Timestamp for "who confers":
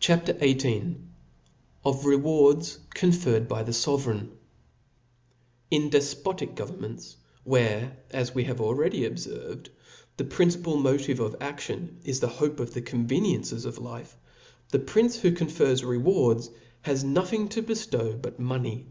15.20-15.84